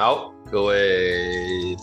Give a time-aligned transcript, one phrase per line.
[0.00, 1.76] 好，各位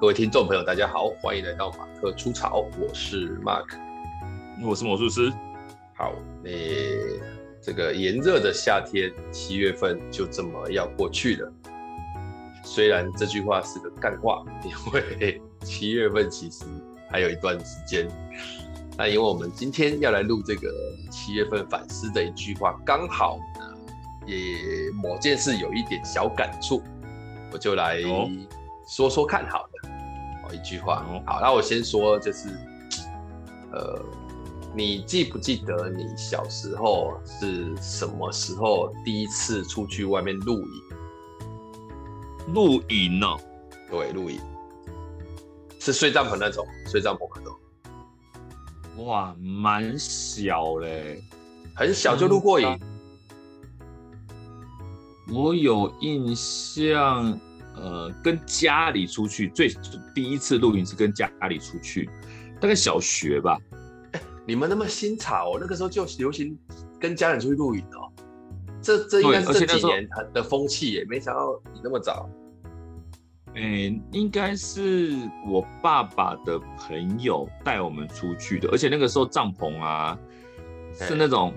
[0.00, 3.78] 各位听众朋友，大家好，欢迎来到马克出草，我是 Mark，
[4.66, 5.32] 我是魔术师。
[5.94, 6.50] 好，那
[7.62, 11.52] 这个炎热的夏天，七月份就这么要过去了。
[12.64, 16.64] 虽然这句话是个干话，因为七月份其实
[17.08, 18.08] 还有一段时间。
[18.98, 20.68] 那因为我们今天要来录这个
[21.12, 23.72] 七月份反思的一句话，刚好呢
[24.26, 26.82] 也某件事有一点小感触。
[27.52, 28.00] 我就来
[28.88, 29.90] 说说看好了
[30.44, 32.48] 哦，一句话好，那我先说就是，
[33.72, 34.02] 呃，
[34.74, 40.82] 你记不记得你小时候是什么时候第一次出去外面露营？
[42.54, 43.26] 露营呢？
[43.90, 44.40] 对，露营
[45.78, 47.54] 是睡帐篷那种，睡帐篷那种。
[49.06, 51.22] 哇，蛮小嘞，
[51.74, 52.80] 很小就露过营。
[55.32, 57.38] 我有印象，
[57.76, 59.68] 呃，跟家里出去最
[60.14, 62.08] 第一次露营是跟家里出去，
[62.60, 63.58] 大概小学吧。
[64.12, 66.58] 欸，你们那么新潮哦，那个时候就流行
[67.00, 68.10] 跟家人出去露营哦。
[68.80, 72.28] 这这应该是这几年的风气耶，没想到你那么早。
[73.54, 75.12] 哎、欸，应该是
[75.46, 80.18] 我爸爸的朋友带我们出去的，而且那个时候帐篷啊，
[80.94, 81.54] 是那种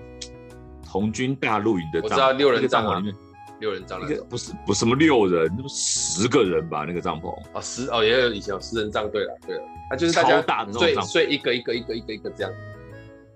[0.84, 3.14] 童军大露营的帐篷，我知道六人帐篷里面。
[3.58, 6.84] 六人帐那个不是不是什么六人，那么十个人吧？
[6.86, 12.52] 那个帐篷哦，十哦，也有以前有十人帐，对了对了，那就是大家大的那种帐篷，睡一个一个一个一个一个这样，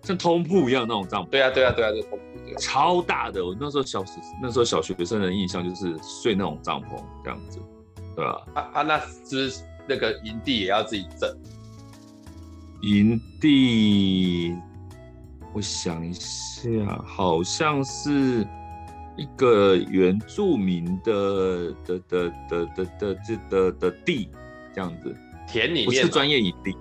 [0.02, 1.28] 像通铺一样那种帐篷。
[1.30, 2.54] 对啊对啊对啊，就通铺对。
[2.56, 4.04] 超大的，我那时候小
[4.42, 7.58] 那时候小学生的印象就是睡那种帐篷这样子，
[8.14, 8.46] 对吧？
[8.54, 11.34] 啊啊，那是不是那个营地也要自己整？
[12.82, 14.54] 营地，
[15.54, 16.68] 我想一下，
[17.06, 18.46] 好像是。
[19.20, 24.30] 一个原住民的的的的的的这的的地
[24.74, 25.14] 这样子，
[25.46, 26.74] 田里面不是专业营地，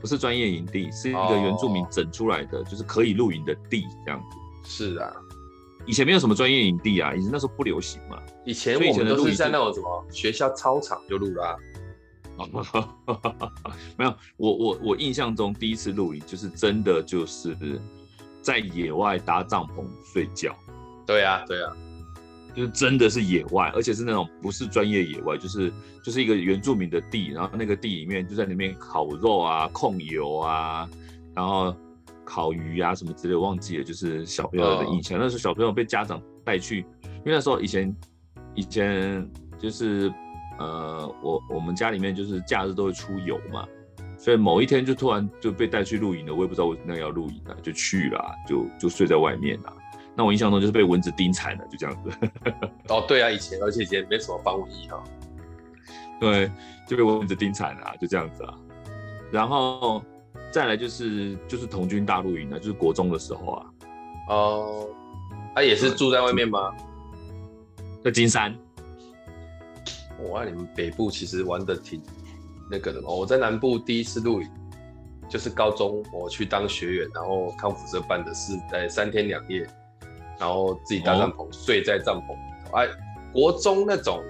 [0.00, 4.36] 不是专业营地，是一个原住民整出来的，哦、就是可以露营的地这样子。
[4.62, 5.12] 是啊，
[5.84, 8.22] 以前没有什么专业营地啊，以前那时候不流行嘛。
[8.44, 11.56] 以前我们都是在那种什么学校操场就露啦、
[12.38, 12.46] 啊。
[13.98, 17.56] 没有，我我我印象中第一次露营就是真的就是
[18.40, 20.54] 在野外搭帐篷睡觉。
[21.06, 21.72] 对啊，对啊，
[22.54, 25.72] 就是真的是野外，而且是那种不是专业野外，就是
[26.02, 30.88] 就是一个原住民的地，然后那个地里面就在里面烤肉啊、控油啊，
[31.34, 31.74] 然后
[32.24, 35.18] 烤鱼啊什么之类，忘记了，就是小朋友的印象。
[35.18, 37.94] 哦、那时候小朋友被家长带去，因为那时候以前
[38.54, 39.28] 以前
[39.58, 40.12] 就是
[40.58, 43.66] 呃，我我们家里面就是假日都会出游嘛，
[44.16, 49.72] 所以某一天就突然就被带去露营了，我也不知道为什么要露营了，就去了，就就睡在外面了。
[50.16, 52.10] 那我印象中就是被蚊子叮惨了，就这样子。
[52.88, 55.02] 哦，对啊，以前而且以前没什么防蚊衣哈。
[56.20, 56.50] 对，
[56.86, 58.56] 就被蚊子叮惨了，就这样子啊。
[59.32, 60.02] 然后
[60.52, 63.66] 再来就是就是童军大露营了，就是国中的时候啊。
[64.28, 64.88] 哦，
[65.54, 66.72] 他、啊、也是住在外面吗？
[68.04, 68.56] 在金山。
[70.30, 72.00] 哇，你们北部其实玩的挺
[72.70, 73.08] 那个的嘛。
[73.08, 74.48] 我在南部第一次露营，
[75.28, 79.68] 就是高中我去当学员，然后康复社办的是在三天两夜。
[80.38, 82.76] 然后自己搭帐篷，睡在帐篷里头。
[82.76, 82.88] 哎，
[83.32, 84.22] 国中那种，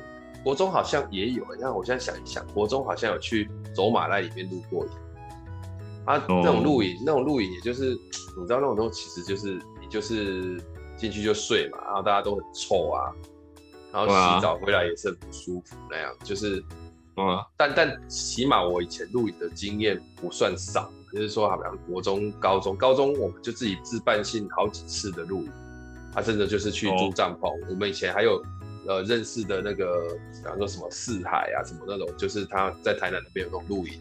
[0.42, 1.44] 国中好像也有。
[1.54, 4.92] 你看，我现在想一想，国中好像有去走马那里面露过营。
[6.04, 7.90] 啊，那种露营，那种露营，也就是
[8.36, 10.62] 你知道那种东西，其实就是你就是
[10.96, 13.10] 进去就睡嘛，然后大家都很臭啊，
[13.90, 16.14] 然后洗澡回来也是很不舒服那样。
[16.22, 16.62] 就是，
[17.16, 25.50] 嗯，但但起码我以前露营的经验不算少，就是说，好像国中、高中，高中我们就自己自办性好几次的露营。
[26.14, 27.48] 他真的就是去租帐篷。
[27.48, 27.70] Oh.
[27.70, 28.40] 我们以前还有
[28.86, 33.98] 呃认识的那个，比方说什么四海啊，什么那种，就是他在台南那边有那种露营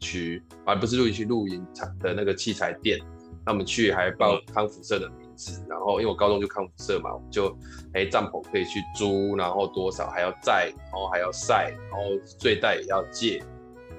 [0.00, 2.98] 区，而不是露营区，露营场的那个器材店。
[3.44, 5.70] 那我们去还报康复社的名字，oh.
[5.72, 7.54] 然后因为我高中就康复社嘛，我们就
[7.94, 12.04] 哎帐篷可以去租，然后多少还要载，然后还要晒，然后
[12.38, 13.42] 睡袋也要借，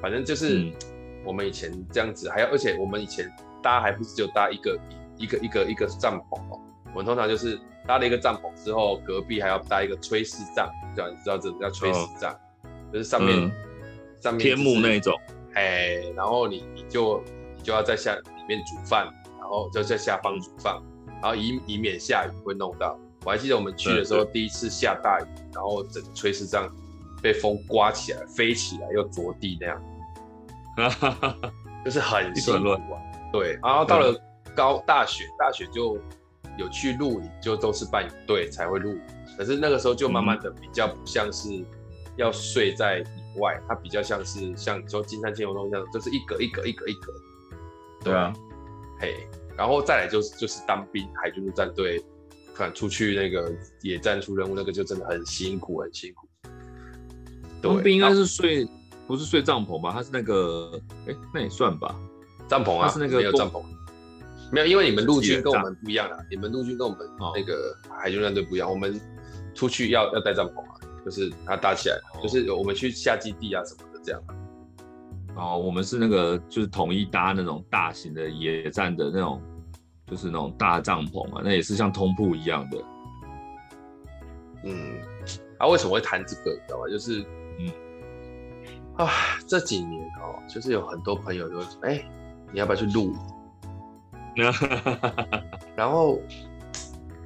[0.02, 0.72] 反正就是
[1.26, 3.32] 我们以前这样子，还要而且我们以前
[3.62, 4.80] 搭还不是就搭一个
[5.18, 6.60] 一个一个一个帐篷哦。
[6.94, 7.58] 我们通常就是
[7.88, 11.10] 搭了一个帐篷之后，隔壁还要搭一个炊事帐，对吧？
[11.10, 12.38] 你知道这种叫炊事帐，
[12.92, 13.52] 就是上面、嗯、
[14.20, 15.18] 上面、就是、天幕那种，
[15.54, 17.24] 哎，然后你你就
[17.56, 19.08] 你就要在下里面煮饭，
[19.40, 20.82] 然后就在下方煮饭，
[21.22, 23.00] 然后以以免下雨会弄到。
[23.24, 26.70] 我还记得我们去的时候，第一次下大雨，然后整个炊事帐
[27.22, 29.82] 被风刮起来、飞起来又着地那样，
[31.86, 33.02] 就是很辛苦啊。
[33.32, 34.14] 对，然后到了
[34.56, 35.98] 高大学，大学就。
[36.62, 39.02] 有去露营，就都是伴营队才会露营，
[39.38, 41.66] 可是那个时候就慢慢的比较不像是
[42.16, 47.14] 要睡在野外，它比较像是像你说金山千游动这样，就是一格一格一格一格。
[48.04, 48.32] 对啊，
[49.00, 49.28] 嘿，
[49.58, 52.04] 然后再来就是就是当兵，海军陆战队，
[52.56, 56.28] 看出去那个野战出任务，那个就真的很辛苦，很辛苦。
[57.62, 58.68] 当兵应该是睡，
[59.08, 59.92] 不是睡帐篷吧？
[59.92, 61.96] 他是那个，哎，那也算吧，
[62.48, 63.64] 帐篷啊，是那个没有帐篷，
[64.52, 67.00] 没有，因为你们陆军跟我们不一样啊，你们陆军跟我们
[67.34, 69.00] 那个海军战队不一样，我们
[69.54, 74.22] 出去要要带帐篷啊，就是它搭起来，就是我们去下基地啊什么的这样。
[75.36, 79.42] 哦，我们是那个就是统一搭那种大型的野战的那种，
[80.06, 82.78] 就是那种大帐篷啊，那也是像通铺一样的。
[84.66, 85.00] 嗯，
[85.58, 86.52] 啊，为什么会谈这个？
[86.52, 86.88] 你知道吗？
[86.90, 87.26] 就是，
[87.60, 87.72] 嗯，
[88.98, 89.10] 啊，
[89.48, 92.06] 这几年哦，就是有很多朋友都说，哎、欸，
[92.52, 93.18] 你要不要去露营？
[95.76, 96.20] 然后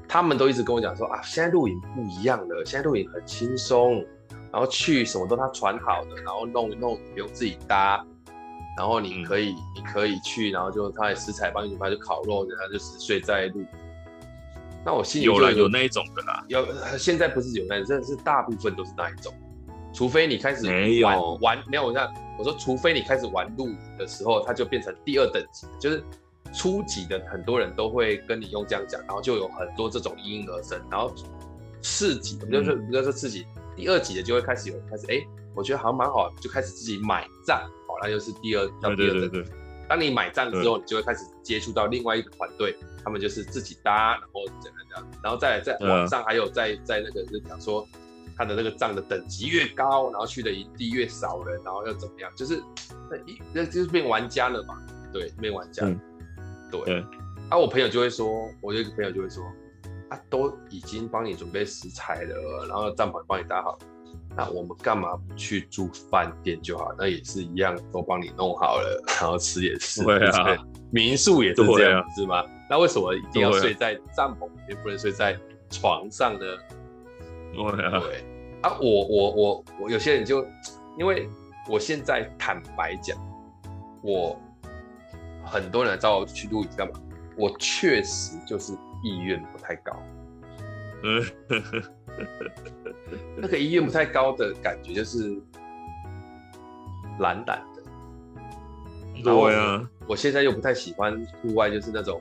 [0.08, 4.06] 他们都一直跟我讲说啊，现在露营不一样了，现在露营很轻松。
[4.52, 8.02] 然后去什么都他传好的，然后弄一弄不用自己搭，
[8.78, 13.68] 然后你可以、嗯、你可以去，然后就他的食材帮你，他就烤肉，然后就是睡在露营。
[14.86, 16.66] 那我心里有了有那一种的啦，有
[16.98, 19.34] 现在不是有那种，真的是大部分都是那一种，
[19.92, 22.10] 除非你开始玩没有玩没有我像
[22.40, 26.02] 我说，除非你开始玩露营的时候，它就变成第二等级，就是
[26.58, 31.14] 初级的很多人都会跟你用这样讲，然后就有很多这种应运而生，然后
[31.82, 33.46] 次级的，比如说比如说次级。
[33.76, 39.46] 第二级的就会开始有开始哎、欸，我觉得好像蛮好，就开始自己买账，好，那就是第二到第二等。
[39.90, 42.74] 当你买账之后，你就会开始接触到另外一个团队，
[43.04, 47.86] 他们就是自己搭，然后怎样怎样，然后再来在网上还有在在那个就讲说，
[48.38, 52.64] 他的那个账的等级越高，然后去的营地越少人，然后又怎么样，就是
[53.12, 54.82] 那一那就是变玩家了嘛，
[55.12, 56.00] 对，变玩家，嗯、
[56.84, 56.96] 对。
[56.96, 57.04] 对
[57.50, 59.44] 啊，我朋友就会说，我有一个朋友就会说。
[60.08, 63.76] 啊，都已经帮你准备食材了，然后帐篷帮你搭好，
[64.38, 66.94] 那我们干嘛不去住饭店就好？
[66.96, 70.04] 那也是一样，都帮你弄好了，然后吃也是。
[70.04, 70.56] 对啊，
[70.92, 72.46] 民宿也是这样，啊、是吗？
[72.70, 75.36] 那为什么一定要睡在帐篷里面，不能睡在
[75.72, 76.46] 床上呢？
[77.56, 78.24] 对啊，对
[78.62, 80.46] 啊，我我我我有些人就，
[81.00, 81.28] 因为
[81.68, 83.18] 我现在坦白讲，
[84.04, 84.40] 我
[85.46, 87.00] 很多人找我去露营干嘛？
[87.38, 88.78] 我确实就是。
[89.04, 90.02] 意愿不太高，
[91.04, 91.24] 嗯，
[93.38, 95.40] 那个意愿不太高的感觉就是
[97.20, 99.22] 懒懒的。
[99.24, 102.20] 对啊，我现在又不太喜欢户外，就是那种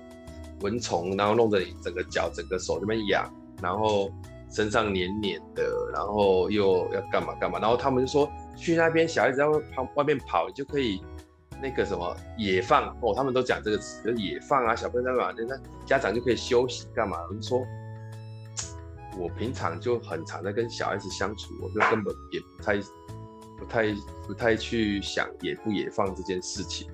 [0.61, 3.33] 蚊虫，然后弄得你整个脚、整个手这边痒，
[3.63, 4.13] 然后
[4.51, 7.59] 身上黏黏的，然后又要干嘛干嘛。
[7.59, 9.59] 然后他们就说去那边，小孩子在外
[9.95, 11.01] 外面跑，你就可以。
[11.63, 15.35] 那个什么野放哦，他们都讲这个词，就是野放啊，小朋友在干嘛？
[15.49, 17.17] 那家长就可以休息干嘛？
[17.29, 17.67] 我就说，
[19.19, 22.77] 我平常就很常在跟小孩子相处，我就根本也不太、
[23.59, 23.95] 不太、
[24.27, 26.89] 不太去想野不野放这件事情，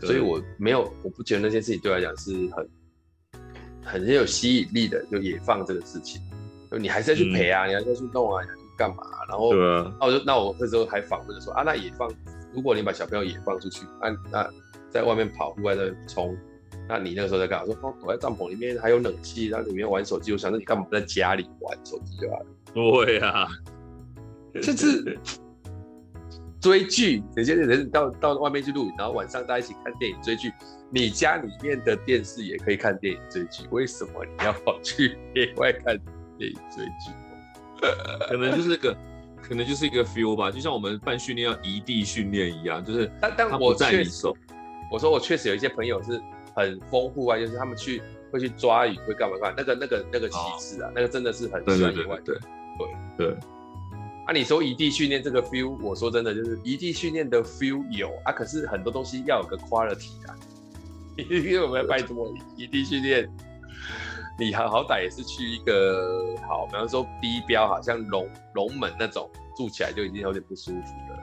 [0.00, 2.68] 所以我没有，我不觉得那件事情对我来讲是很、
[3.84, 6.20] 很有吸引力的，就野放这个事情，
[6.70, 9.02] 就你还是要去陪啊，嗯、你还是要去弄啊，你要去干嘛？
[9.28, 12.10] 然后，那我就那我那时候还访问说啊，那野放。
[12.56, 14.50] 如果你把小朋友也放出去，那那
[14.88, 16.34] 在外面跑，户外在冲，
[16.88, 17.66] 那你那个时候在干嘛？
[17.66, 20.32] 说哦，躲在帐篷里面还有冷气，然后里面玩手机。
[20.32, 22.46] 我想说，你干嘛不在家里玩手机就好了？
[22.72, 23.46] 对啊，
[24.54, 25.18] 就是
[26.58, 27.22] 追剧。
[27.36, 30.50] 有些人到到外面去露营，然后晚上大家一起看电影追剧。
[30.90, 35.98] 你家里面的电视也可以看电影追剧，为什么你要跑去 野外看
[36.38, 37.12] 电影追剧？
[38.30, 38.96] 可能就是个。
[39.42, 44.36] 可能就是一个 feel 吧，就像我们办训练要移地训练一样，就是但但我在你手，
[44.90, 46.20] 我说我确实有一些朋友是
[46.54, 48.02] 很丰富啊，就是他们去
[48.32, 52.40] 会去抓鱼，会干嘛干嘛，那个那个那个其次啊，哦、那个真的是很喜欢野外，对对
[53.16, 53.36] 对，对。
[54.26, 60.34] 啊，你说移地训练这个 feel，我说真的就是移地训练的 feel 有啊，可是很多东西要有个 quality 啊，
[61.16, 63.30] 因为我们要拜托移地训练。
[64.38, 71.18] 你好好歹也是去一个好，比方说低标，好像龙龙门那种住起来就已经有点不舒服了。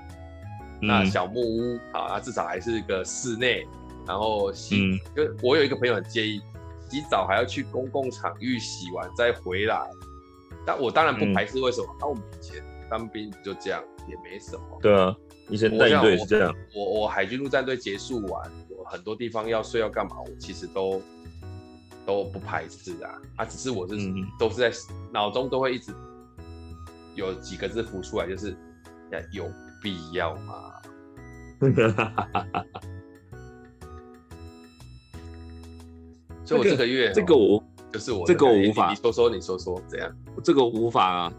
[0.82, 3.68] 嗯、那小木屋啊，那至少还是一个室内，
[4.08, 4.78] 然后洗。
[4.78, 6.42] 嗯、就我有一个朋友很介意
[6.90, 9.80] 洗澡还要去公共场域洗完再回来，
[10.66, 11.62] 但我当然不排斥。
[11.62, 11.88] 为什么？
[12.00, 14.80] 那、嗯啊、我们以前当兵就这样，也没什么。
[14.82, 15.16] 对啊，
[15.50, 16.52] 以前带队是这样。
[16.76, 21.00] 我我，我海军陆战队结束完，我很多地方要睡要干嘛，我其实都。
[22.06, 24.72] 都不排斥啊，啊，只是我是、嗯、都是在
[25.12, 25.94] 脑中都会一直
[27.16, 28.56] 有几个字浮出来，就是
[29.32, 29.50] 有
[29.82, 30.74] 必要吗？
[36.46, 40.14] 所以我这个月、这个、这个我就是我这个我无法，你说说你说说怎样？
[40.44, 41.32] 这个无法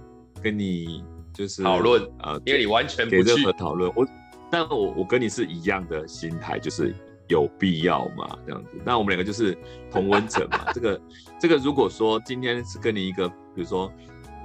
[0.43, 3.93] 跟你就是讨论啊，因为你完全不去任何讨论。
[3.95, 4.07] 我，
[4.51, 6.95] 但我我跟你是一样的心态，就是
[7.29, 8.71] 有必要吗，这样子。
[8.85, 9.57] 那我们两个就是
[9.91, 10.73] 同温层嘛。
[10.73, 11.01] 这 个
[11.41, 13.91] 这个，如果说今天是跟你一个，比如说，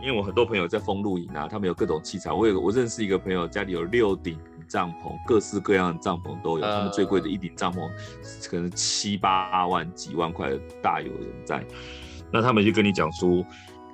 [0.01, 2.31] 因为我很多朋友在风露营啊，他们有各种器材。
[2.31, 6.65] 我有我认识一个朋友，家里有六顶帐篷，各式各样的帐篷都有。
[6.65, 7.89] 他们最贵的一顶帐篷
[8.49, 11.65] 可能七八万、几万块，大有人在。
[12.31, 13.45] 那他们就跟你讲说。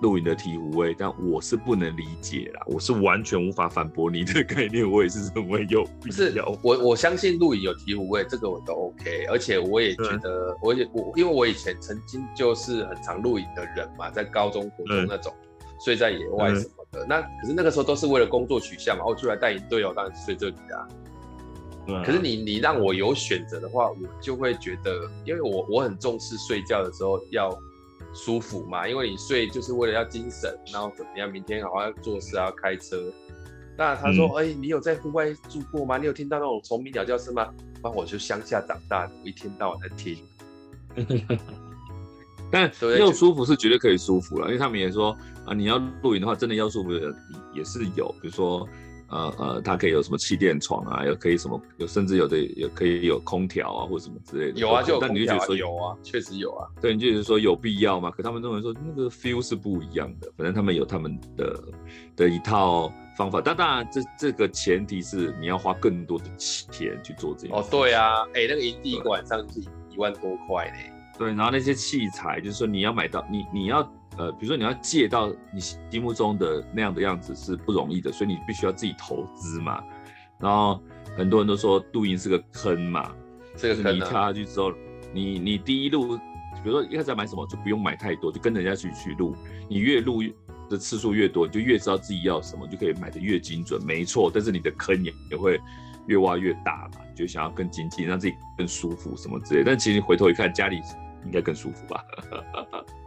[0.01, 6.45] 露营的醍醐味，但我是不能理解啦，我是完全无法反驳你的概念，我也是认为有必要。
[6.61, 15.33] 我我相信露营有醍醐味，这个我都 OK，而且我也觉得，我也我因为我以前曾经就是很常露营的人嘛，在高中、国中那种
[15.83, 22.03] 睡在野外什么的，那可是那个时候都是为了工作取向嘛，我出来带营队哦，当然是睡这里啊。
[22.03, 27.49] 可是你你让我有选择的话，我就会觉得，因为我我很重视睡觉的时候要。
[28.15, 31.29] 舒服嘛，因为你睡就是为了要精神，然后怎么样？
[31.29, 33.11] 明天好好要做事，要开车。
[33.77, 35.97] 那他说：“哎、嗯欸，你有在户外住过吗？
[35.97, 37.53] 你有听到那种虫鸣鸟叫声吗？”
[37.83, 40.17] 那我就乡下长大的，我一天到晚在听。
[42.49, 45.11] 但又舒服是绝对可以舒服了，因为他们也说
[45.45, 47.13] 啊，你要露营的话，真的要舒服的
[47.53, 48.65] 也是有，比如说。
[49.07, 54.59] 呃呃，它可以有什么气垫床啊，有可以什么，有甚至有的也可以有空调啊，或什么之类的。
[54.59, 56.67] 有啊，就有啊，但你就觉得说有啊，确实有啊。
[56.81, 58.09] 对，你就觉得说有必要吗？
[58.09, 61.63] 可他们认为说那个 feel 是不一样的，反正他们有他们的
[62.15, 63.39] 的一套方法。
[63.39, 67.55] 但当然这，这这个前提是你要花更多的钱去做这件事。
[67.55, 69.59] 哦，对啊，哎、欸，那个营地一个晚上是
[69.89, 70.93] 一万多块呢。
[71.17, 73.87] 对，然后那些器材，就是说你要买到，你你要。
[74.17, 79.83] 呃，比如说你要借到你心目中的那样的样子是不容易的，所以你必须要自己投资嘛。
[80.39, 80.81] 然后
[81.17, 83.11] 很多人都说镀银是个坑嘛，
[83.55, 84.73] 这个坑、啊、你跳下去之后，
[85.13, 89.35] 你你第一路，比如说一开始要买什么就不用买太多，就跟人家去去录。
[89.69, 90.21] 你越录
[90.69, 94.31] 的次数越多，你就越知道自己要什么，就可以买的越精准，没错。
[94.33, 95.59] 但是你的坑也也会
[96.07, 99.63] 越挖越大嘛，就想要更经济，让自己更舒服什么之类。
[99.63, 100.81] 但其实回头一看，家里
[101.25, 102.03] 应该更舒服吧。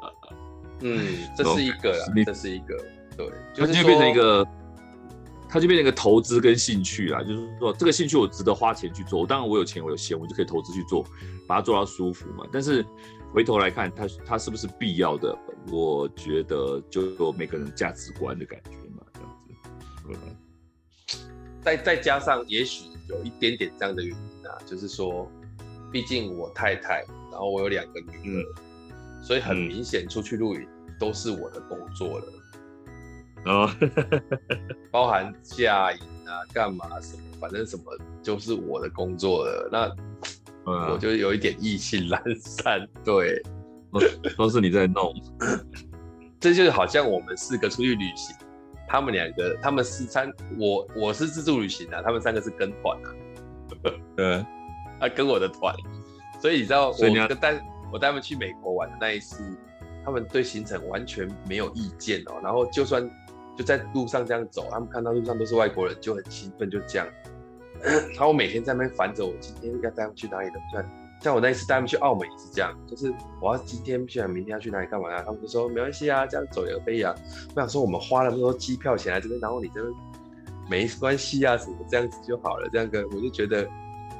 [0.81, 2.77] 嗯，这是一个啦，这是一个，
[3.17, 4.47] 对，它就变成一个，
[5.49, 11.05] 它就变成一个投资跟兴趣啊，就是说这个兴趣我值得花钱去做，当然我有钱我有闲，我就可以投资去做，
[11.47, 12.47] 把它做到舒服嘛。
[12.53, 12.85] 但是
[13.33, 15.37] 回头来看，它它是不是必要的？
[15.71, 19.53] 我觉得就有每个人价值观的感觉嘛，这样子。
[20.09, 21.19] 嗯，
[21.61, 25.31] 再再加上，也许有一点点这样的原因啊，就是说，
[25.91, 28.45] 毕竟我太太，然后我有两个女儿。
[28.47, 28.68] 嗯
[29.21, 30.67] 所以很明显，出去露营
[30.99, 32.27] 都是我的工作了，
[33.47, 33.71] 哦，
[34.91, 37.85] 包含驾营啊、干嘛什么，反正什么
[38.23, 39.69] 就是我的工作了。
[39.71, 39.91] 那
[40.93, 43.43] 我就有一点意兴阑珊，对，
[44.37, 45.15] 都是你在弄。
[46.41, 48.37] 这就是好像我们四个出去旅行，
[48.87, 53.09] 他们两个，他们是三，我我是自助旅行啊，他们三个是跟团啊，
[54.17, 54.45] 对，
[55.01, 55.75] 他跟我的团，
[56.41, 57.61] 所以你知道，我跟带。
[57.93, 59.43] 我带他们去美国玩的那一次，
[60.05, 62.41] 他们对行程完全没有意见哦。
[62.43, 63.09] 然后就算
[63.57, 67.07] 就在路上这样走，他们看到路上都是外国人，就很兴奋，就这样。
[67.83, 70.61] 然后我每天在那边烦着我，今天要带他们去哪里的？
[70.73, 70.85] 像
[71.21, 75.23] 像我那一次带他们去澳门也是这样，就是我要今天去，明天要去哪里干嘛啊？
[75.25, 77.15] 他们就说没关系啊，这样走也可以啊。
[77.55, 79.95] 我想说我们花了那么多机票钱来这边，然后你这边
[80.69, 82.69] 没关系啊，什么这样子就好了。
[82.73, 83.69] 这样个我就觉得。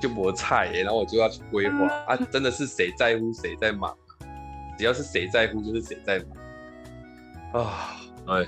[0.01, 2.17] 就磨菜耶，然后我就要去规划啊！
[2.31, 3.97] 真的是谁在乎谁在忙，
[4.79, 6.19] 只要是谁在乎就是谁在
[7.53, 7.97] 忙啊！
[8.27, 8.47] 哎，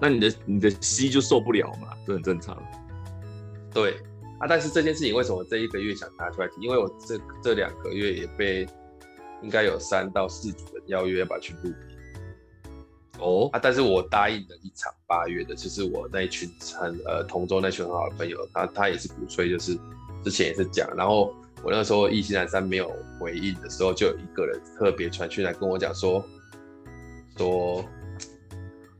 [0.00, 2.60] 那你的你的膝就受不了嘛，这很正常。
[3.72, 3.92] 对
[4.40, 6.60] 啊，但是这件事情为什么这一个月想拿出来提？
[6.60, 8.66] 因为我这这两个月也被
[9.42, 11.76] 应该有三到四组的邀约要把去露营
[13.20, 13.60] 哦啊！
[13.62, 19.78] 但是我答应了一场八月的，就是我那一群很呃同桌那群很好的朋友，他他也是鼓吹就是。
[20.22, 26.24] 之前也是讲，然后我那时候意兴阑珊没有回应的时候，就有一个人特别传讯来跟我讲说，
[27.36, 27.84] 说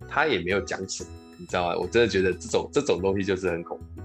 [0.09, 1.77] 他也没有讲什么，你知道吗？
[1.79, 4.03] 我真的觉得这种这种东西就是很恐怖，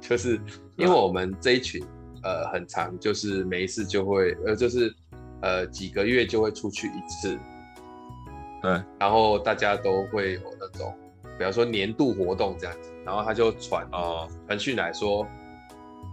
[0.00, 0.40] 就是
[0.76, 1.82] 因为我们这一群
[2.22, 4.94] 呃很长，就是没事就会呃就是
[5.42, 7.38] 呃几个月就会出去一次，
[8.62, 10.94] 对，然后大家都会有那种，
[11.38, 15.26] 比方说年度活动这样子，然后他就传啊传讯来说。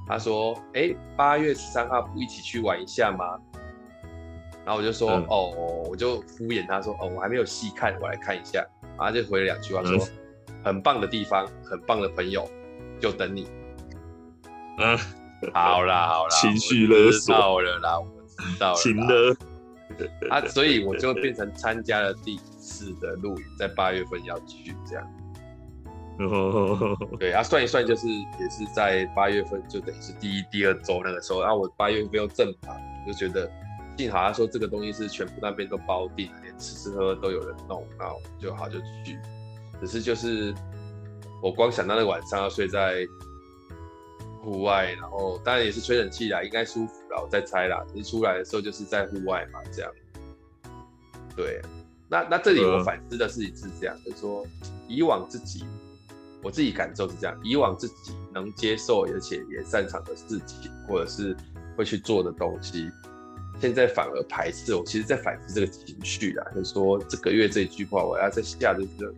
[0.07, 3.39] 他说：“哎、欸，八月十三号不一起去玩一下吗？”
[4.65, 8.65] 然后我就说：“嗯、哦，我就敷衍他说：‘哦，我还没有细看，我来看一下。’
[8.97, 9.97] 然后他就回了两句话说
[10.47, 12.49] ：‘嗯、很棒的地方，很棒的朋友，
[12.99, 13.47] 就等你。’
[14.79, 14.97] 嗯，
[15.53, 18.07] 好啦好啦，情绪勒索，到了啦，我
[18.37, 18.75] 知道了。
[18.75, 19.35] 情勒
[20.29, 25.07] 啊，所以我就变成参加了第一次的露营，在八月份要去这样。
[27.19, 33.51] 对啊，算一算就是也是在八月份，就等于是第一、第二周那个时候，然后我八月份没有正牌，就觉得
[33.97, 39.17] 幸好他说这个东西是全部那边都包定，连吃吃喝喝都有人弄，然后就好就去。
[39.81, 40.53] 只是就是
[41.41, 43.05] 我光想到那个晚上要睡在
[44.43, 47.83] 户外，然后当然也是吹冷气啦，应该舒服啦，我在猜啦。
[47.93, 49.91] 一出来的时候就是在户外嘛，这样。
[51.35, 51.59] 对，
[52.07, 54.45] 那那这里我反思的事情是这样，就是说
[54.87, 55.65] 以往自己。
[56.43, 61.33] 我自己感受是这样，以往自己能接受而且也擅长的事情，或者是
[61.77, 62.91] 会去做的东西，
[63.61, 64.75] 现在反而排斥。
[64.75, 69.13] 我其实，在反思这个情绪啊，就是说这个月这句话，我要在下这个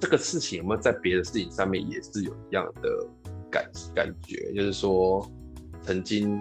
[0.00, 3.06] 这个事情有没有在别的事情上面也是有一样的
[3.48, 3.64] 感
[3.94, 5.24] 感觉，就是说
[5.82, 6.36] 曾经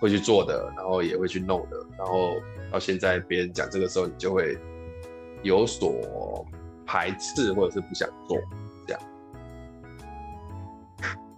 [0.00, 2.30] 会去做的，然后也会去弄的，然后
[2.72, 4.56] 到现在别人讲这个时候，你就会
[5.42, 6.46] 有所。
[6.90, 8.36] 排斥或者是不想做，
[8.84, 9.02] 这样，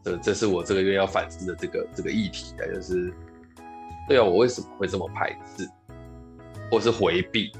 [0.02, 3.12] 这这是我这个月要反思的这个这个议题啊，就是，
[4.08, 5.68] 对啊，我为什么会这么排斥，
[6.70, 7.52] 或是回避，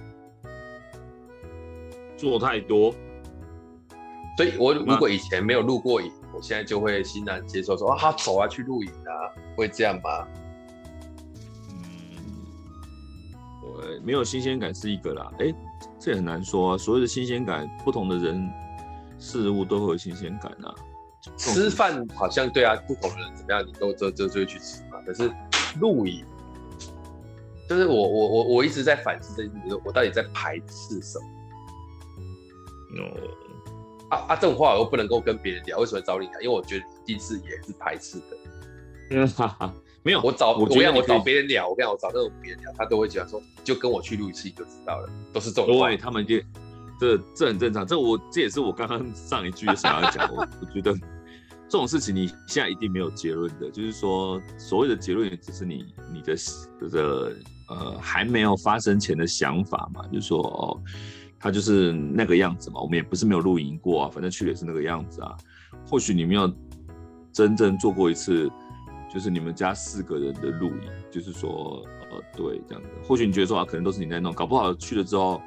[2.16, 2.94] 做太多，
[4.38, 9.12] 所以我如果以前没有露过影，我现在就会欣然接受说啊，走啊，去露营啊，
[9.54, 10.26] 会这样吗？
[11.68, 11.76] 嗯，
[13.62, 15.54] 我没有新鲜感是一个啦，哎、欸。
[15.98, 18.50] 这也很难说啊，所谓的新鲜感，不同的人
[19.18, 20.74] 事物都会有新鲜感啊。
[21.36, 25.00] 吃饭好像对啊，不同的人怎么样，你都这这就会去吃嘛。
[25.06, 25.30] 可是
[25.80, 26.24] 露营，
[27.68, 31.26] 就是我我我我一直在反思这件事，我到底在排斥什么？
[32.98, 36.40] 哦、嗯，啊啊，这种话我又不能够跟别人聊，为什么找你聊？
[36.40, 38.36] 因为我觉得一定是也是排斥的。
[39.10, 39.74] 嗯哈哈。
[40.04, 45.78] 没有，我找我这样，我找别人聊，我跟你讲，我找那种别人聊，他都会讲说，就跟我去录一次就知道了，都是这种。
[45.78, 46.40] 对，他们就
[46.98, 50.92] 这这很正常，这我这也是我刚刚上一句想要讲，我 我觉得
[51.68, 56.34] 这种事情你现在一定没有结论的，就是说所谓的结论也只是你你的
[56.80, 57.32] 这个
[57.68, 60.82] 呃还没有发生前的想法嘛，就是说哦，
[61.38, 65.36] 他就是那个样子嘛，我们也不是没有露营过啊，反正去也是那个样子啊，
[65.88, 66.52] 或许你没有
[67.32, 68.50] 真正做过一次。
[69.12, 72.88] 就是你们家四个人的露营，就是说，呃，对，这样子。
[73.04, 75.42] 或许你觉得说啊，可能都是你在弄，搞不好去了之后，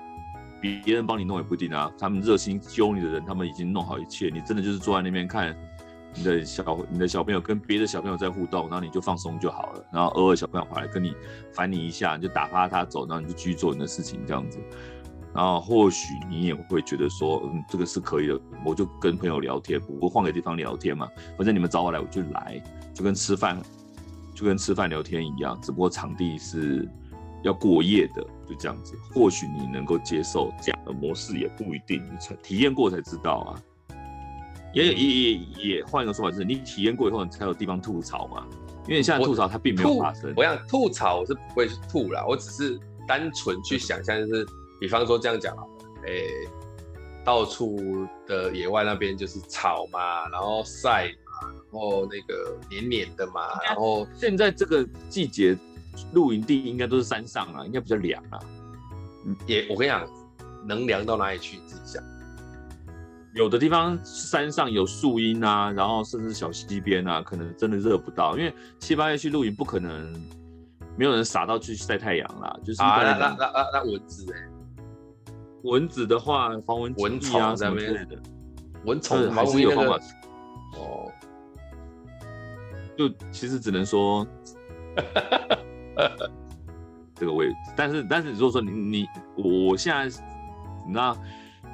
[0.62, 1.92] 别人帮你弄也不一定啊。
[1.98, 5.56] 他们热心揪你的人，他们已经弄好一切，你真的就是坐在那边看
[6.14, 9.86] 你的小你的小朋友跟别的小朋友在互动，然后你就放松就好了。
[9.92, 11.16] 然后偶尔小朋友回来跟你
[11.52, 14.60] 烦你一下，你就打发他走，然后你就继续做你的事情，这样子。
[15.34, 22.64] 然后或许你也会觉得说，嗯，这个是可以的，我就跟朋友聊天，我换个地方聊天嘛，反正你们找我来，我就来，
[22.96, 23.62] 就跟吃饭，
[24.34, 26.90] 就跟吃饭聊天一样，只不过场地是
[27.44, 28.98] 要过夜的，就这样子。
[29.14, 33.62] 或许你能够接受这样的模式，也不一定，你才体验过才知道啊。
[34.74, 35.34] 也也也
[35.76, 38.48] 也换一个说法，就是你体验过以后，你才有地方吐槽嘛。
[38.86, 40.34] 因为你现在吐槽它并没有发生。
[40.36, 44.46] 我想吐槽，我是不会去吐啦，我只是单纯去想象，就是。
[44.78, 45.64] 比方说这样讲啊，
[46.06, 46.50] 诶、欸，
[47.24, 51.10] 到处的野外那边就是草嘛，然后晒
[51.72, 55.58] 后那个黏黏的嘛，然后现在这个季节
[56.14, 58.40] 露营地应该都是山上啊，应该比较凉啊。
[59.48, 60.08] 也我跟你讲，
[60.68, 61.58] 能凉到哪里去？
[61.58, 62.04] 你自己想。
[63.34, 70.14] 有的地方山上有树荫啊，然后甚至小溪边啊，可能真的热不到，因为七八月去露营不可能
[70.98, 74.50] 没有人傻到去晒太阳啦，就是啊，那那那蚊子哎。
[75.64, 78.22] 蚊子的话，防蚊蚊虫啊什么之类的，
[78.86, 79.98] 蚊虫还是有方法。
[80.78, 81.05] 哦，
[82.98, 84.26] 就其实只能说，
[87.16, 87.56] 这个位置。
[87.76, 90.06] 但是但是如果说你你我现在
[90.86, 91.18] 你知道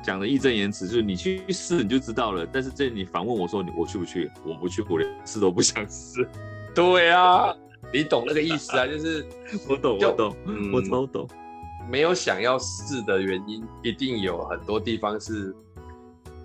[0.04, 2.46] 讲的义正言辞，就是你去试你就知道了。
[2.46, 4.32] 但是这你反问我说你我去不去？
[4.46, 6.28] 我不去，我连试都不想试。
[6.74, 7.54] 对啊，
[7.94, 8.88] 你懂那个意思啊？
[8.88, 9.26] 就是
[9.70, 10.36] 我懂我懂，
[10.74, 11.28] 我超懂。
[11.90, 15.54] 没有想要试的原因，一定有很多地方是，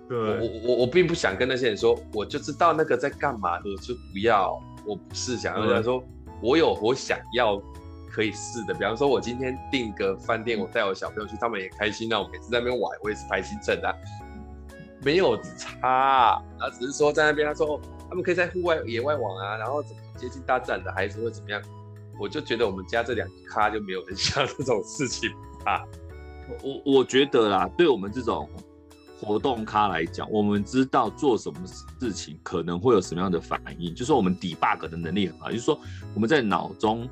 [0.07, 6.03] 对我我我我并不想跟那些人说，我就知道那个在干嘛，我就不要，我不是想要人家说，
[6.41, 7.61] 我有我想要
[8.09, 13.93] 可以试的，比方说我今天订个饭店，我带我小朋友去，他们也开心，那我每次在那边玩，我也是排行程啊，
[15.03, 21.61] 没有差，啊，只是说在那边他说，他们可以在户外野外玩啊，然后怎么接近大自然的孩子会怎么样。
[22.19, 25.29] 我就觉得我们家这两咖就没有人像这种事情
[25.63, 25.85] 吧。
[26.63, 28.49] 我我觉得啦，对我们这种
[29.19, 31.59] 活动咖来讲，我们知道做什么
[31.99, 35.79] 事情可能会有什么样的反应，就是说我们 debug 的能力很好，就是说
[36.13, 37.09] 我们在脑中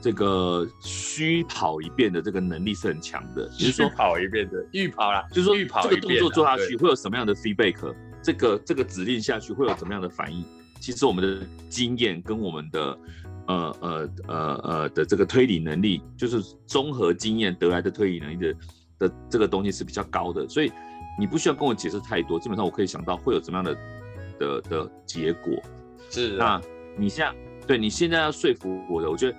[0.00, 3.48] 这个虚跑一遍的这个能力是很强的。
[3.50, 7.94] 就是说跑一遍的预跑啦，就是说预跑这个动作做下去会有什么样的 feedback？
[8.22, 10.44] 这个这个指令下去会有什么样的反应？
[10.80, 12.98] 其实我们的经验跟我们的
[13.46, 18.54] 呃呃呃呃的这个推理能力，就是综合经验得来的推理能力的
[19.02, 20.72] 的这个东西是比较高的，所以
[21.18, 23.76] 你不需要跟我解释太多，基本上我可以想到会有什么样的
[24.38, 25.52] 的的结果。
[26.10, 26.60] 是，那
[26.96, 27.34] 你现在
[27.66, 29.36] 对你现在要说服我的，我觉得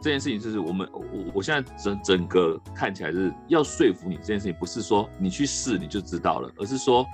[0.00, 1.02] 这件事情就是我们我
[1.34, 7.04] 我现在整整个看起来是要说服你这件事情，不是说你去试你就知道了，而是说。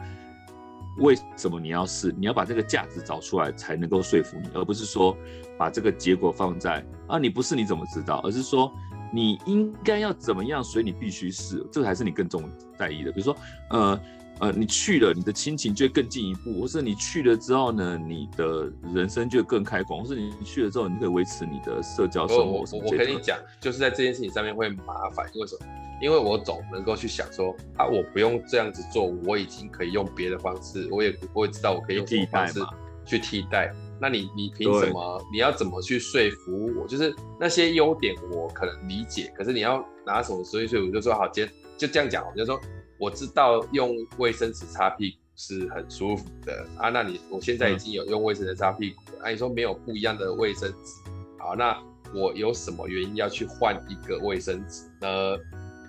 [0.99, 2.11] 为什么你要试？
[2.17, 5.15] 你要把这个价值找出来才能够说服你，而不是说
[5.59, 8.19] 把这个结果放在啊，你不是你怎么知道？
[8.25, 8.73] 而是说
[9.13, 12.43] 你应该要怎么样，所以你必须是，这个才是你更重
[12.79, 13.11] 在意的。
[13.13, 13.37] 比如说，
[13.71, 14.01] 呃
[14.39, 22.65] 呃，你去了，你的亲情就会更进一步，或是你去了之后呢，你的人生就更开广，或是你去了之后，你可以维持你的社交生活。
[22.73, 25.67] 我我跟你讲，就是在这件事情上面会麻烦，因为什么？
[26.03, 32.61] 因为我总能够去想说啊，我不用这样子做，我已经可以用别的方式，我也我也知道我可以用什么方式
[33.07, 33.73] 去替代。
[34.01, 35.27] 那你你凭什么？
[35.33, 36.87] 你要怎么去说服我？
[36.87, 40.67] 就是那些优点我可能理解，可是你要拿什么说服？
[40.67, 42.61] 所以我就说好，今天就这样讲，我就说
[42.99, 46.91] 我知道用卫生纸擦屁股是很舒服的啊。
[46.91, 51.77] 那你我现在已经有用卫生纸擦屁股了，啊，你说没有不一样的卫生纸，好，那
[52.15, 55.37] 我有什么原因要去换一个卫生纸呢？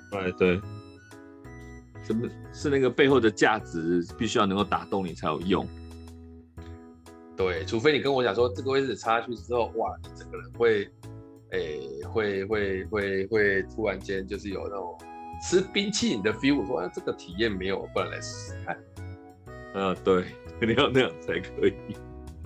[0.09, 0.61] 对对，
[2.05, 5.67] 什么是那个背后的价值，必须要能够打动你才有用。
[7.37, 10.89] 对，除非你跟我讲说这个位置插下去之后，哇，你整个人会，
[11.51, 14.97] 诶、欸，会会会会突然间就是有那种
[15.47, 16.59] 吃冰淇淋的 feel。
[16.59, 18.77] 我说啊，这个体验没有，不然来试试看。
[19.75, 20.25] 嗯、啊，对，
[20.59, 21.73] 肯定要那样才可以。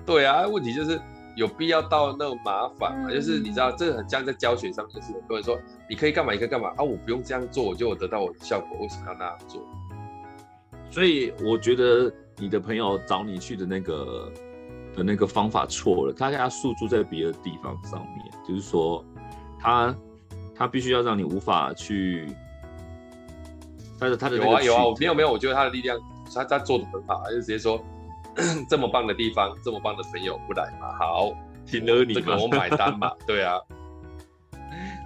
[0.05, 0.99] 对啊，问题就是。
[1.37, 3.09] 有必要到那种麻烦吗？
[3.09, 5.57] 就是你知道，这个很像在教学上面，就是很多人说
[5.89, 9.65] 你可以干嘛，你可以干嘛啊，我不用这样做，我就有得到我的效果，为什么要那样做？
[10.91, 14.29] 所以我觉得你的朋友找你去的那个
[14.95, 19.03] 的那个方法错了，他给他诉诸在别的地方上面，就是说
[19.59, 19.95] 他
[20.55, 22.27] 他必须要让你无法去，
[23.99, 25.99] 但是他的有啊有啊，没有没有，我觉得他的力量，
[26.33, 27.83] 他他做的很好，他就直接说。
[28.69, 30.93] 这么棒的地方，这么棒的朋友不来嘛？
[30.97, 31.33] 好，
[31.65, 33.11] 听了你，这个我买单嘛。
[33.27, 33.59] 对啊，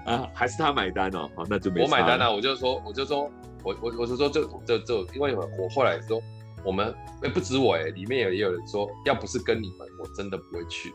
[0.06, 1.28] 啊，还是他买单哦。
[1.36, 1.82] 好，那就没。
[1.82, 3.28] 我买单啊，我就说，我就说，
[3.64, 6.22] 我我我是说，这这这，因为我后来说，
[6.66, 10.94] 我们哎不止我哎，里面也有人说，要不是跟你们，我真的不会去。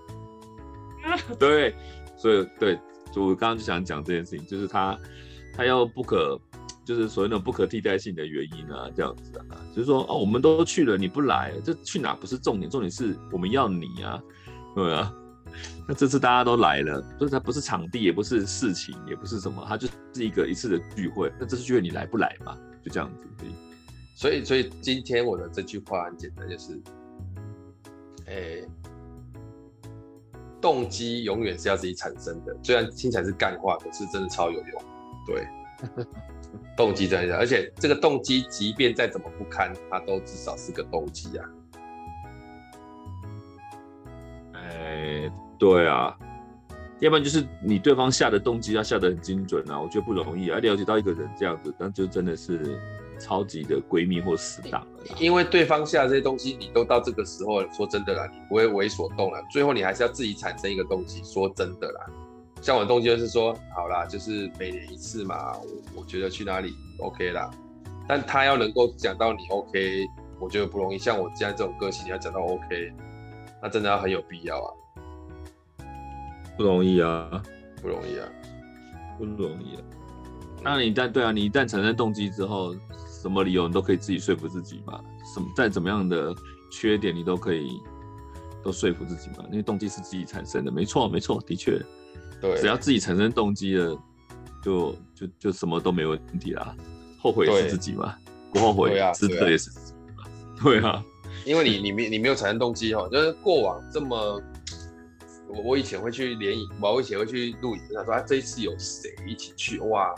[1.38, 1.74] 对，
[2.16, 2.78] 所以对，
[3.12, 4.98] 就我刚刚就想讲这件事情，就是他
[5.54, 6.38] 他要不可。
[6.82, 14.20] 就是所谓的不可替代性的原因啊，这样子啊，就是说哦，我们都去了，你不来，这去哪不是重点，重点是我们要你啊，
[14.74, 15.14] 对啊。
[15.86, 21.30] 那这次大家都来了，就是它不是场地，也不是事情，也不是什么，它就是一个一次的聚会。
[21.38, 22.56] 那这次聚会你来不来嘛？
[22.82, 23.46] 就这样子。
[24.20, 26.78] 所以，所以今天我的这句话很简单，就是，
[28.26, 28.68] 哎、欸，
[30.60, 32.54] 动机永远是要自己产生的。
[32.62, 34.82] 虽然听起来是干话，可是真的超有用。
[35.26, 35.48] 对。
[36.76, 41.48] 动机在这，而且这个动机即便再怎么不堪，它都至少是个动机啊。
[44.52, 46.14] 哎、欸，对啊，
[46.98, 50.58] 要不然就是你对方下的动机要下得很精准啊，我觉得不容易啊。
[50.58, 52.78] 了解到一个人这样子，那就真的是
[53.20, 55.16] 超级的闺蜜或死党了。
[55.18, 61.22] 因为对方下的这些东西，你都到这个时候，说真的啦，你不会为所动了，最后你还是要自己产生一个动机。
[61.22, 62.06] 说真的啦。
[62.62, 67.50] 像我的动机就是说，好啦，就是每年一次嘛，我我觉得去哪里 OK 啦。
[68.08, 70.04] 但他要能够讲到你 OK，
[70.38, 70.98] 我觉得不容易。
[70.98, 72.92] 像我现在这种个性，你要讲到 OK，
[73.62, 74.74] 那真的要很有必要啊。
[76.56, 77.42] 不容易啊，
[77.80, 78.28] 不容易啊，
[79.16, 79.82] 不容易啊。
[80.62, 82.74] 那你一旦对啊，你一旦产生动机之后，
[83.20, 85.00] 什么理由你都可以自己说服自己嘛。
[85.34, 86.34] 什么再怎么样的
[86.70, 87.80] 缺点，你都可以
[88.62, 89.44] 都说服自己嘛。
[89.50, 91.80] 因为动机是自己产生的，没错，没错，的确。
[92.40, 93.98] 对，只要自己产生动机了，
[94.62, 96.74] 就就就什么都没问题啦。
[97.18, 98.16] 后悔是自己嘛，
[98.50, 100.24] 不后悔是对也是自己嘛。
[100.62, 101.04] 对啊，
[101.44, 104.42] 因为你你没你没有产生动机哈，就是过往这么，
[105.48, 110.14] 我我以前会去联谊，我以前会去露营，他说啊这一次有谁一起去哇？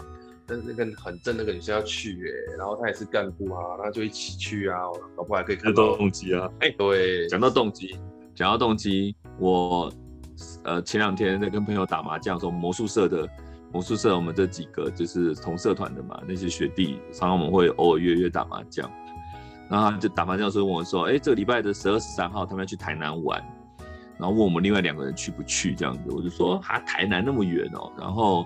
[0.57, 4.79] 那那个很正那个女生要去耶，然后她也是干部啊，那就一起去啊，
[5.17, 6.49] 搞不好还可以看到动机啊。
[6.61, 7.97] 哎、欸，对，讲到动机，
[8.35, 9.93] 讲到动机，我。
[10.65, 13.29] 呃，前两天在跟朋友打麻将，说魔术社的
[13.71, 18.91] 魔术社，我们这几个就是同社团的嘛，那些学弟，常常我们会偶尔约约打麻将。
[19.71, 23.41] 然后他就打麻将的时候问我说：“哎，这个礼拜的十二、十三号，他们要去台南玩。”
[24.19, 28.45] 然后问我们另外两个人去不去这样子，我就说啊台南那么远哦，然后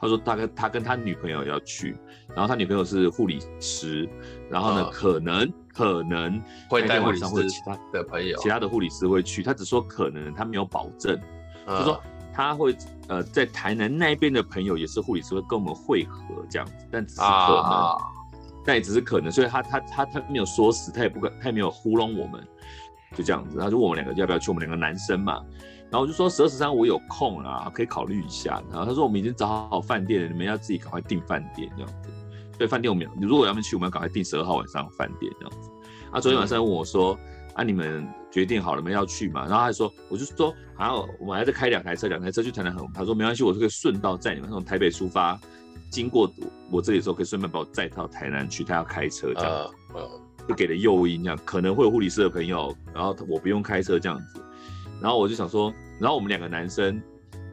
[0.00, 1.96] 他说他跟他跟他女朋友要去，
[2.28, 4.08] 然后他女朋友是护理师，
[4.50, 11.18] 然后呢、哦、可能可能会带护理师或者其他的朋友，其他的护理师会去，他只说可能，他没有保证，
[11.66, 12.76] 他、嗯、说他会
[13.08, 17.62] 呃在台南那边的朋友也是护理师会跟我们会合这样子，但只是可能。
[17.62, 17.96] 啊
[18.64, 22.46] 但也只是可能，所以他他他他没有说死，他也不敢，他也没有糊弄我们，
[23.14, 23.58] 就这样子。
[23.58, 24.50] 他说我们两个要不要去？
[24.50, 25.40] 我们两个男生嘛，
[25.90, 28.62] 然后我就说十二十三我有空啊，可以考虑一下。
[28.70, 32.10] 然后他说我们已经找好饭店了，你们要自己赶快订饭店这样子。
[32.58, 35.70] 对饭店我们，如果要们去，我们要赶快订十二号晚上饭店这样子。
[36.10, 39.42] 啊，昨天晚上问我说，嗯、啊你们决定好了没要去嘛？
[39.46, 42.86] 然后他说，我就说还有我们还在开两台车，两台车去台南很。
[42.92, 45.38] 他说没关系，我就可以顺道载你们从台北出发。
[45.90, 46.30] 经过
[46.70, 48.62] 我这里的时候，可以顺便把我载到台南去。
[48.62, 49.50] 他要开车这样，
[49.94, 50.10] 呃，
[50.46, 54.42] 就给了诱因这样，可能会有护理师的朋友，然后我不用开车这样子。
[55.00, 57.00] 然后我就想说，然后我们两个男生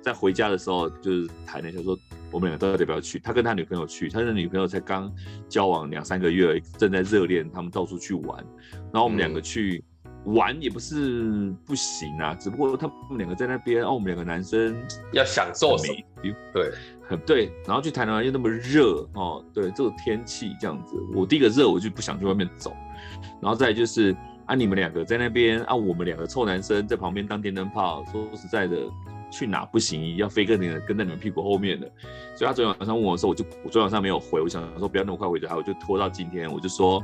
[0.01, 1.97] 在回家的时候，就是谈了一下说，
[2.31, 3.19] 我们两个到底要不要去？
[3.19, 5.11] 他跟他女朋友去，他的女朋友才刚
[5.47, 8.43] 交往两三个月，正在热恋，他们到处去玩。
[8.91, 9.83] 然后我们两个去。
[9.87, 9.91] 嗯
[10.33, 14.75] 玩也不是不行啊，只不过他们两个在那边，哦，我们两个男生
[15.13, 16.33] 要享受什么？
[16.51, 16.71] 对，
[17.07, 17.51] 很对。
[17.67, 22.75] 然后去台南又那么热哦，对，这种天气这样子，我第一个热我就不想去外面走。
[23.39, 28.03] 然后再就是啊，你们两个在那边啊，我们两个臭男生在旁边当电灯泡。
[28.11, 28.77] 说实在的，
[29.31, 31.91] 去哪不行，要飞跟你跟在你们屁股后面的。
[32.35, 37.03] 所以他昨天晚上问我的时候，我就我昨天晚上没有回，我想说不要那么快回家，我就拖到今天，我就说，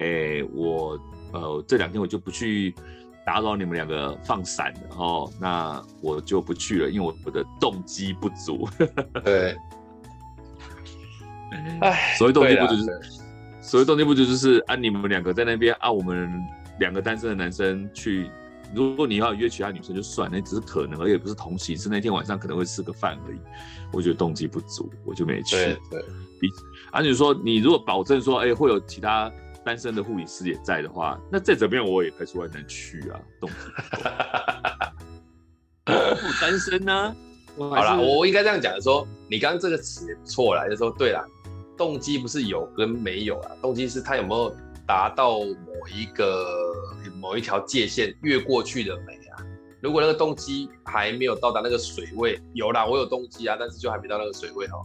[0.00, 0.98] 哎、欸，我。
[1.32, 2.72] 呃，这两天我就不去
[3.26, 8.66] 打扰你们两个放闪了哦，那我就不去了，因为我我的动机不足。
[9.24, 9.54] 对，
[11.82, 13.00] 哎，所谓动机不足就是，
[13.60, 16.32] 所谓动机不足就是啊，你们两个在那边啊，我们
[16.80, 18.30] 两个单身的男生去，
[18.74, 23.38] 如果你要约其他女生就算，那只是可能，而且不是同行，是那天晚上可能会吃个饭而已。
[23.92, 25.56] 我觉得动机不足，我就没去。
[25.56, 26.04] 对对，
[26.92, 29.32] 而且说你如果保证说，哎，会有其他。
[29.64, 33.56] 单身的护理师也在的话，那再怎么样我也排除万难去啊，动机
[35.84, 37.16] 不单身呢、啊？
[37.58, 41.26] 好了，我应该这样讲的说，你刚刚这个词也不错了，就是说对啦，
[41.76, 44.54] 动机不是有跟没有啊，动机是他有没有
[44.86, 46.46] 达到某一个
[47.20, 49.42] 某一条界限越过去的美啊？
[49.80, 54.80] 如果那个动机还没有到达那个水位，有啦，我有动机啊，但是就还没到那个水位哈，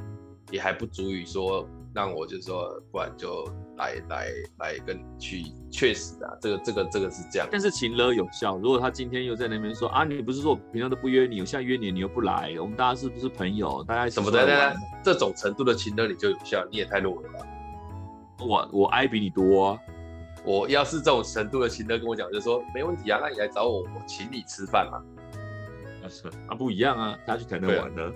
[0.51, 1.67] 也还不足以说。
[1.93, 4.27] 让我就说，不然就来来
[4.59, 7.45] 来跟你去，确实啊，这个这个这个是这样。
[7.51, 13.83] 但是情勒有效，如果他今天又在那边说啊，你不是说我平常都不约你，我现在约你，你又不来，我们大家是不是朋友？
[13.83, 14.73] 大家什么的？
[15.03, 17.45] 这种程度的情勒你就有效，你也太弱了吧。
[18.39, 19.79] 我我爱比你多啊，
[20.43, 25.01] 我要是这种程度的情勒跟我讲，就说没问题啊，那你来找我，我请你吃饭嘛。
[26.03, 28.11] 啊是啊，不一样啊，他去台南玩呢。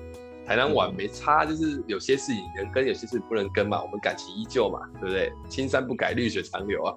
[0.46, 3.82] 台南玩没差，就是有些事情能跟，有些事不能跟嘛。
[3.82, 5.32] 我们感情依旧嘛，对不对？
[5.50, 6.94] 青山不改，绿水长流啊。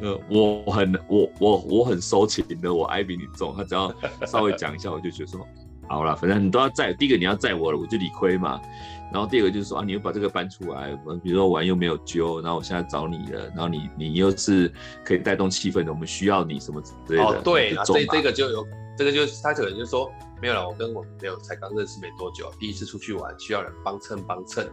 [0.00, 3.54] 呃，我很我我我很收情的，我爱比你重。
[3.56, 3.94] 他只要
[4.26, 5.46] 稍微讲一下，我就觉得说，
[5.88, 6.92] 好了，反正你都要载。
[6.92, 8.60] 第一个你要载我了，我就理亏嘛。
[9.12, 14.72] 然后第二个就是说啊，你又把这个搬出来，我比如说玩又没有揪，然后我现在找你了，然后你你又是
[15.04, 17.24] 可以带动气氛的，我们需要你什么之类的。
[17.24, 18.66] 哦，对，这这个就有。
[18.96, 20.08] 这个就是他可能就说
[20.40, 24.70] 没有了，我跟我没有才刚认识没多久，第一次出去玩需要人帮衬帮衬，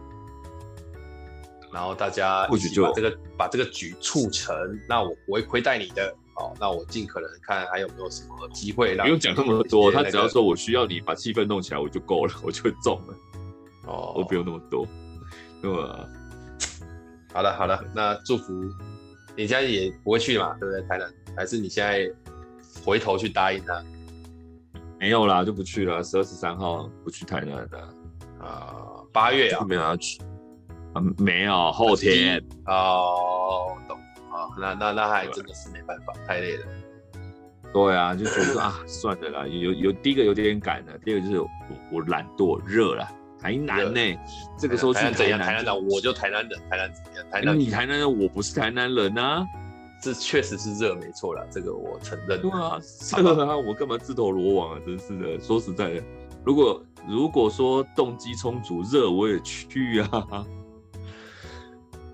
[1.72, 4.54] 然后大家一起把这个把这个局促成，
[4.88, 9.06] 那我不会亏待你的，哦，那我尽可能看还有没有什么机会让。
[9.06, 13.14] 不用讲那么多，他只要说我需要你把气氛弄起来，我就够了， 我就会中了。
[13.86, 14.86] 哦，我不用那么多，
[15.60, 16.08] 那么
[17.34, 18.52] 好了好了，那祝福
[19.36, 20.82] 你现在也不会去嘛，对不对？
[20.88, 22.08] 台南还是你现在
[22.84, 23.82] 回头去答应他？
[24.98, 26.02] 没有啦，就不去了。
[26.02, 27.78] 十二十三号不去台南的
[28.40, 30.20] 啊，八月啊，没有要去
[30.92, 33.76] 啊，没有后天哦，
[34.58, 36.64] 那那那还真的是没办法，太累了。
[37.72, 41.48] 对啊，就觉得说啊，算了啦，有有第一个有点赶了，第二个就是我
[41.92, 43.08] 我懒惰，热了，
[43.40, 44.00] 台南呢，
[44.58, 47.30] 这个时候去台南，台南的我就台南人，台南怎么样？
[47.30, 49.44] 台南你台南人，我不是台南人啊。
[50.02, 52.42] 这确实是热，没错啦，这个我承认。
[52.42, 52.76] 对啊，
[53.16, 54.80] 热啊， 我干嘛自投罗网啊？
[54.84, 56.02] 真是的，说实在的，
[56.44, 60.44] 如果如果说动机充足，热我也去啊。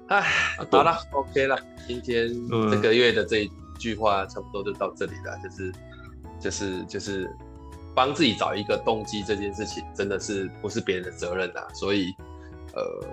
[0.08, 0.22] 哎，
[0.70, 2.28] 好了，OK 了，今天
[2.70, 5.72] 这个月的这一句话差不多就到这里了，就是
[6.40, 7.30] 就是就是
[7.94, 12.12] 帮自己找一个动机这件事情，真的是不是别人的责任呐，所以
[12.74, 13.06] 呃。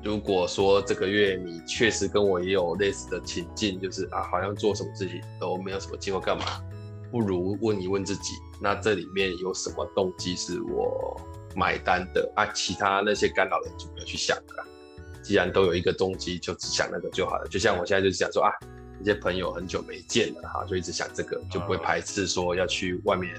[0.00, 6.44] 如果说这个月你确实跟我也有类似的情境，就是啊，好像做什么事情都没有什么机会干嘛，
[7.10, 11.20] 不如问一问自己，那这里面有什么动机是我
[11.56, 12.46] 买单的啊？
[12.54, 14.66] 其他那些干扰的就不要去想了。
[15.28, 17.46] 既然都有一个动机，就只想那个就好了。
[17.50, 18.50] 就像我现在就是想说啊，
[18.98, 23.34] 一些朋友很久没见了哈，就一直想这个，就不会排斥说要去外面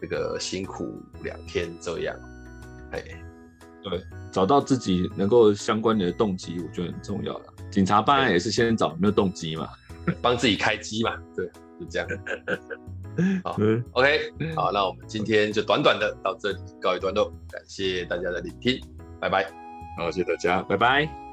[0.00, 2.16] 这个辛苦两天这样。
[2.92, 3.02] 哎，
[3.82, 7.46] 对，找到自己能够相关的动机，我觉得很重要了。
[7.68, 9.68] 警察办案也是先找有没有动机嘛，
[10.22, 11.50] 帮自己开机嘛，对。
[11.78, 12.08] 就这样，
[13.44, 13.58] 好
[13.92, 18.80] ，OK，好，那我们今天就短短的到这里告一段落，感谢大家的聆听，
[19.20, 19.44] 拜拜，
[19.96, 21.25] 好，谢谢大家，拜拜。